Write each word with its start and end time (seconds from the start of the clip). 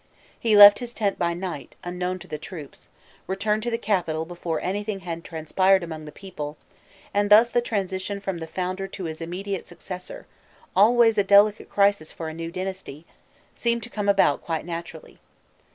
He 0.39 0.57
left 0.57 0.79
his 0.79 0.95
tent 0.95 1.19
by 1.19 1.35
night, 1.35 1.75
unknown 1.83 2.17
to 2.17 2.27
the 2.27 2.39
troops, 2.39 2.89
returned 3.27 3.61
to 3.61 3.69
the 3.69 3.77
capital 3.77 4.25
before 4.25 4.59
anything 4.59 5.01
had 5.01 5.23
transpired 5.23 5.83
among 5.83 6.05
the 6.05 6.11
people, 6.11 6.57
and 7.13 7.29
thus 7.29 7.51
the 7.51 7.61
transition 7.61 8.19
from 8.19 8.39
the 8.39 8.47
founder 8.47 8.87
to 8.87 9.03
his 9.03 9.21
immediate 9.21 9.67
successor 9.67 10.25
always 10.75 11.19
a 11.19 11.23
delicate 11.23 11.69
crisis 11.69 12.11
for 12.11 12.29
a 12.29 12.33
new 12.33 12.49
dynasty 12.51 13.05
seemed 13.53 13.83
to 13.83 13.91
come 13.91 14.09
about 14.09 14.41
quite 14.41 14.65
naturally. 14.65 15.19